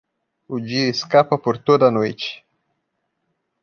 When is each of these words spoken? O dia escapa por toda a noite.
O 0.47 0.59
dia 0.59 0.89
escapa 0.89 1.37
por 1.37 1.59
toda 1.59 1.85
a 1.85 1.91
noite. 1.91 2.43